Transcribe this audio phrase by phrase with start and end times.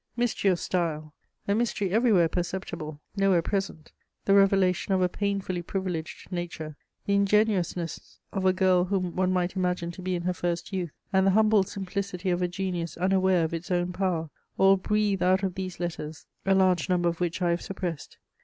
[0.11, 1.13] * Mystery of style,
[1.47, 3.91] a mystery everywhere perceptible, nowhere present;
[4.25, 9.55] the revelation of a painfully privileged nature; the ingenuousness of a girl whom one might
[9.55, 13.43] imagine to be in her first youth; and the humble simplicity of a genius unaware
[13.43, 17.39] of its own power, all breathe out of these letters, a large number of which
[17.39, 18.17] I have suppressed.